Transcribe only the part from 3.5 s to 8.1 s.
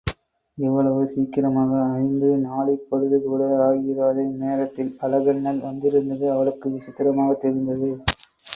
ஆகியிராத இந்நேரத்தில் அழகண்ணல் வந்திருந்தது அவளுக்கு விசித்திரமாகத் தெரிந்தது.